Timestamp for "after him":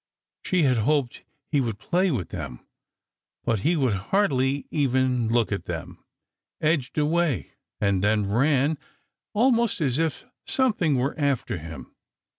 11.19-11.93